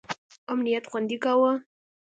امنیت 0.51 0.85
خوندي 0.91 1.17
کاوه. 1.23 1.51